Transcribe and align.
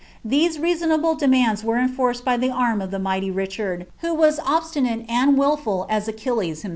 These 0.25 0.57
reasonable 0.57 1.13
demands 1.13 1.63
were 1.63 1.77
enforced 1.77 2.25
by 2.25 2.35
the 2.35 2.49
arm 2.49 2.81
of 2.81 2.89
the 2.89 2.97
iighty 2.97 3.29
Richard, 3.31 3.85
who 3.99 4.15
was 4.15 4.39
as 4.39 4.45
obstinate 4.47 5.05
and 5.07 5.37
wilful 5.37 5.85
as 5.91 6.07
Achilles 6.07 6.63
himself. 6.63 6.69